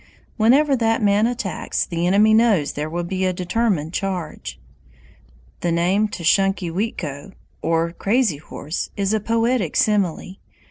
[0.35, 4.59] Whenever that man attacks, the enemy knows there will be a determined charge.
[5.59, 10.37] The name Tashunkewitko, or Crazy Horse, is a poetic simile.